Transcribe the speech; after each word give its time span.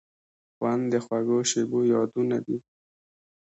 خوند 0.55 0.81
د 0.91 0.95
خوږو 1.05 1.39
شیبو 1.49 1.79
یادونه 1.93 2.37
دي. 2.45 2.57